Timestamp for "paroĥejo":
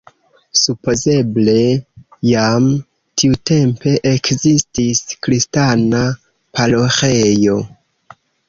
6.59-7.61